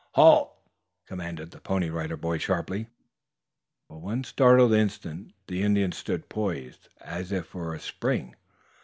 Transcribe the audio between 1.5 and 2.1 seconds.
the Pony